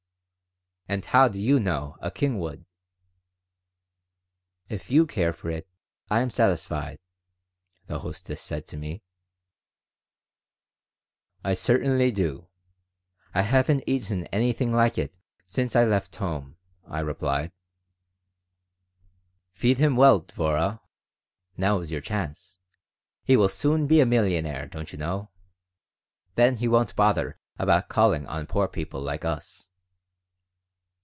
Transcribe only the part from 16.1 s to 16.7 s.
home,"